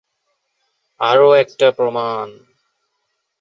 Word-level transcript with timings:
আরও 0.99 1.27
একটা 1.33 1.67
প্রমাণ। 1.71 2.27